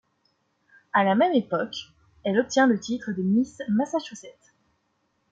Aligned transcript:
À 0.93 1.03
la 1.03 1.13
même 1.13 1.33
époque, 1.35 1.75
elle 2.23 2.39
obtient 2.39 2.65
le 2.65 2.79
titre 2.79 3.11
de 3.11 3.21
Miss 3.21 3.61
Massachusetts. 3.69 4.55